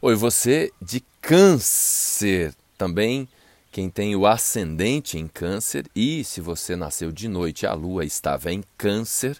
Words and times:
Oi, 0.00 0.14
você 0.14 0.72
de 0.80 1.00
Câncer 1.20 2.54
também. 2.76 3.28
Quem 3.72 3.90
tem 3.90 4.14
o 4.14 4.28
ascendente 4.28 5.18
em 5.18 5.26
Câncer 5.26 5.86
e 5.92 6.22
se 6.22 6.40
você 6.40 6.76
nasceu 6.76 7.10
de 7.10 7.26
noite 7.26 7.66
a 7.66 7.74
lua 7.74 8.04
estava 8.04 8.52
em 8.52 8.62
Câncer, 8.76 9.36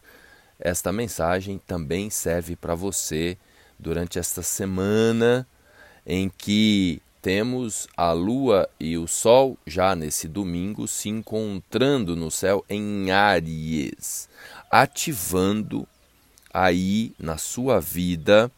esta 0.58 0.92
mensagem 0.92 1.60
também 1.64 2.10
serve 2.10 2.56
para 2.56 2.74
você 2.74 3.38
durante 3.78 4.18
esta 4.18 4.42
semana 4.42 5.46
em 6.04 6.28
que 6.28 7.00
temos 7.22 7.86
a 7.96 8.10
lua 8.10 8.68
e 8.80 8.98
o 8.98 9.06
sol 9.06 9.56
já 9.64 9.94
nesse 9.94 10.26
domingo 10.26 10.88
se 10.88 11.08
encontrando 11.08 12.16
no 12.16 12.32
céu 12.32 12.64
em 12.68 13.12
Áries, 13.12 14.28
ativando 14.68 15.86
aí 16.52 17.12
na 17.16 17.38
sua 17.38 17.78
vida 17.78 18.50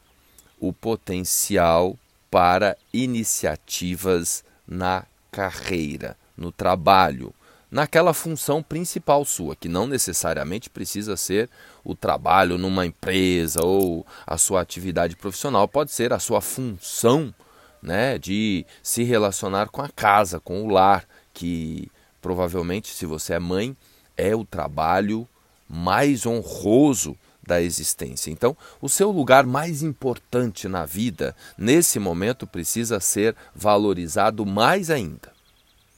o 0.61 0.73
potencial 0.73 1.99
para 2.31 2.77
iniciativas 2.93 4.45
na 4.69 5.05
carreira, 5.33 6.17
no 6.37 6.53
trabalho, 6.53 7.35
naquela 7.71 8.13
função 8.13 8.63
principal 8.63 9.25
sua, 9.25 9.57
que 9.57 9.69
não 9.69 9.87
necessariamente 9.87 10.69
precisa 10.69 11.17
ser 11.17 11.49
o 11.85 11.95
trabalho 11.95 12.59
numa 12.59 12.85
empresa 12.85 13.65
ou 13.65 14.07
a 14.27 14.37
sua 14.37 14.61
atividade 14.61 15.17
profissional, 15.17 15.67
pode 15.67 15.91
ser 15.91 16.13
a 16.13 16.19
sua 16.19 16.41
função 16.41 17.35
né, 17.83 18.19
de 18.19 18.67
se 18.83 19.03
relacionar 19.03 19.69
com 19.69 19.81
a 19.81 19.89
casa, 19.89 20.39
com 20.39 20.63
o 20.63 20.69
lar, 20.69 21.07
que 21.33 21.91
provavelmente, 22.21 22.93
se 22.93 23.07
você 23.07 23.35
é 23.35 23.39
mãe, 23.39 23.77
é 24.17 24.35
o 24.37 24.45
trabalho 24.45 25.27
mais 25.69 26.27
honroso 26.27 27.17
da 27.51 27.61
existência. 27.61 28.31
Então, 28.31 28.57
o 28.81 28.89
seu 28.89 29.11
lugar 29.11 29.45
mais 29.45 29.83
importante 29.83 30.69
na 30.69 30.87
vida, 30.87 31.35
nesse 31.59 31.99
momento, 31.99 32.47
precisa 32.47 33.01
ser 33.01 33.35
valorizado 33.53 34.47
mais 34.47 34.89
ainda. 34.89 35.33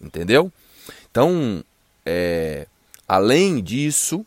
Entendeu? 0.01 0.51
Então, 1.11 1.63
é, 2.07 2.67
além 3.07 3.63
disso, 3.63 4.25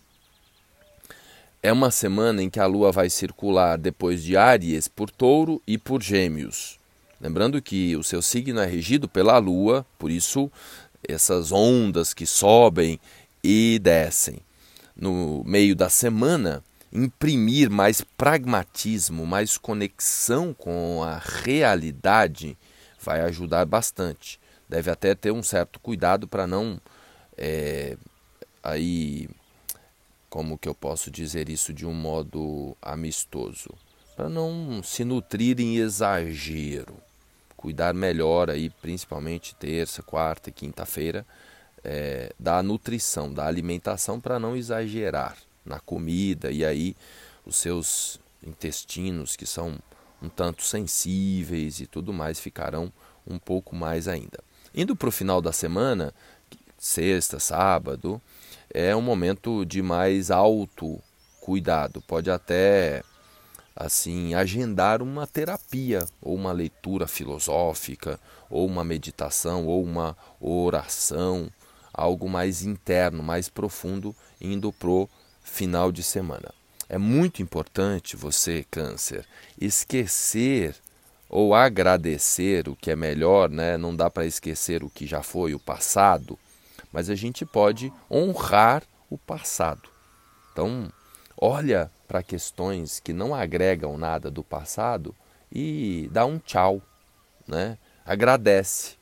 é 1.64 1.74
uma 1.74 1.90
semana 1.90 2.44
em 2.44 2.50
que 2.50 2.60
a 2.60 2.68
Lua 2.68 2.92
vai 2.92 3.10
circular 3.10 3.76
depois 3.80 4.22
de 4.22 4.38
Áries 4.38 4.88
por 4.88 5.10
Touro 5.10 5.60
e 5.66 5.80
por 5.80 6.04
Gêmeos. 6.04 6.80
Lembrando 7.20 7.60
que 7.60 7.96
o 7.96 8.04
seu 8.04 8.22
signo 8.22 8.60
é 8.60 8.68
regido 8.68 9.10
pela 9.10 9.40
Lua, 9.40 9.84
por 9.98 10.12
isso 10.12 10.52
essas 11.08 11.52
ondas 11.52 12.14
que 12.14 12.28
sobem 12.28 13.00
e 13.44 13.80
descem. 13.82 14.38
No 14.96 15.44
meio 15.44 15.76
da 15.76 15.90
semana, 15.90 16.64
imprimir 16.96 17.70
mais 17.70 18.02
pragmatismo, 18.02 19.26
mais 19.26 19.58
conexão 19.58 20.54
com 20.54 21.04
a 21.04 21.18
realidade 21.18 22.58
vai 23.02 23.22
ajudar 23.22 23.66
bastante. 23.66 24.40
Deve 24.68 24.90
até 24.90 25.14
ter 25.14 25.32
um 25.32 25.44
certo 25.44 25.80
cuidado 25.80 26.28
para 26.28 26.48
não 26.48 26.80
é, 27.38 27.98
aí 28.64 29.28
como 30.30 30.58
que 30.58 30.68
eu 30.68 30.74
posso 30.74 31.12
dizer 31.12 31.50
isso 31.50 31.74
de 31.74 31.86
um 31.86 31.94
modo 31.94 32.76
amistoso, 32.82 33.70
para 34.16 34.28
não 34.30 34.82
se 34.82 35.06
nutrir 35.06 35.60
em 35.60 35.78
exagero, 35.78 36.96
cuidar 37.56 37.94
melhor 37.94 38.50
aí, 38.50 38.70
principalmente 38.70 39.56
terça, 39.56 40.02
quarta 40.02 40.50
e 40.50 40.54
quinta-feira, 40.54 41.26
é, 41.84 42.34
da 42.40 42.64
nutrição, 42.64 43.32
da 43.32 43.46
alimentação, 43.46 44.20
para 44.20 44.40
não 44.40 44.56
exagerar 44.56 45.38
na 45.66 45.80
comida 45.80 46.52
e 46.52 46.64
aí 46.64 46.96
os 47.46 47.56
seus 47.56 48.20
intestinos 48.46 49.36
que 49.36 49.46
são 49.46 49.78
um 50.22 50.30
tanto 50.30 50.64
sensíveis 50.64 51.80
e 51.80 51.88
tudo 51.88 52.14
mais 52.14 52.40
ficarão 52.40 52.92
um 53.28 53.38
pouco 53.38 53.76
mais 53.76 54.08
ainda. 54.08 54.40
Indo 54.74 54.96
para 54.96 55.10
o 55.10 55.12
final 55.12 55.42
da 55.42 55.52
semana, 55.52 56.14
sexta, 56.78 57.40
sábado, 57.40 58.22
é 58.74 58.96
um 58.96 59.02
momento 59.02 59.66
de 59.66 59.82
mais 59.82 60.30
alto 60.30 61.02
cuidado. 61.40 62.02
Pode 62.02 62.30
até 62.30 63.04
assim 63.76 64.34
agendar 64.34 65.02
uma 65.02 65.28
terapia 65.28 66.06
ou 66.22 66.36
uma 66.36 66.52
leitura 66.52 67.08
filosófica 67.08 68.20
ou 68.50 68.66
uma 68.66 68.84
meditação 68.84 69.66
ou 69.68 69.84
uma 69.84 70.16
oração, 70.40 71.50
algo 71.94 72.30
mais 72.30 72.64
interno, 72.64 73.22
mais 73.22 73.50
profundo, 73.50 74.16
indo 74.40 74.72
pro 74.72 75.10
final 75.46 75.92
de 75.92 76.04
semana. 76.04 76.52
É 76.90 76.98
muito 76.98 77.42
importante 77.42 78.18
você, 78.18 78.66
Câncer, 78.70 79.26
esquecer 79.60 80.76
ou 81.30 81.56
agradecer 81.56 82.68
o 82.68 82.76
que 82.76 82.92
é 82.92 82.96
melhor, 82.96 83.50
né? 83.50 83.78
Não 83.78 83.96
dá 83.96 84.10
para 84.10 84.26
esquecer 84.26 84.84
o 84.84 84.90
que 84.90 85.08
já 85.08 85.24
foi, 85.24 85.54
o 85.54 85.60
passado, 85.60 86.38
mas 86.92 87.10
a 87.10 87.16
gente 87.16 87.46
pode 87.46 87.92
honrar 88.12 88.84
o 89.10 89.18
passado. 89.18 89.90
Então, 90.52 90.92
olha 91.40 91.90
para 92.08 92.22
questões 92.22 93.00
que 93.00 93.14
não 93.14 93.34
agregam 93.34 93.98
nada 93.98 94.30
do 94.30 94.44
passado 94.44 95.16
e 95.52 96.10
dá 96.12 96.26
um 96.26 96.38
tchau, 96.38 96.82
né? 97.48 97.78
Agradece, 98.06 98.96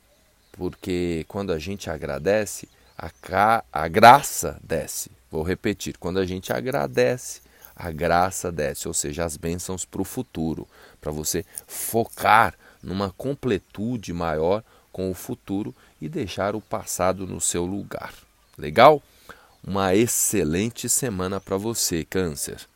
porque 0.54 1.26
quando 1.28 1.52
a 1.52 1.60
gente 1.60 1.90
agradece, 1.90 2.70
a, 2.98 3.64
a 3.72 3.88
graça 3.88 4.58
desce. 4.64 5.12
Vou 5.34 5.42
repetir: 5.42 5.98
quando 5.98 6.20
a 6.20 6.26
gente 6.28 6.54
agradece, 6.54 7.42
a 7.76 7.90
graça 7.90 8.52
desce, 8.52 8.88
ou 8.88 8.94
seja, 8.94 9.26
as 9.26 9.36
bênçãos 9.36 9.84
para 9.84 10.00
o 10.00 10.06
futuro, 10.06 10.68
para 11.02 11.12
você 11.12 11.44
focar 11.66 12.54
numa 12.84 13.10
completude 13.10 14.14
maior 14.14 14.64
com 14.92 15.10
o 15.10 15.16
futuro 15.16 15.74
e 16.00 16.08
deixar 16.08 16.56
o 16.56 16.62
passado 16.62 17.26
no 17.26 17.42
seu 17.42 17.66
lugar. 17.66 18.14
Legal? 18.56 19.02
Uma 19.66 19.96
excelente 19.96 20.88
semana 20.88 21.42
para 21.42 21.58
você, 21.58 22.06
Câncer. 22.06 22.68